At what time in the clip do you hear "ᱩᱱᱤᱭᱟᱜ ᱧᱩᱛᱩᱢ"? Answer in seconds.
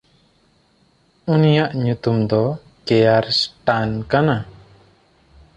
1.33-2.17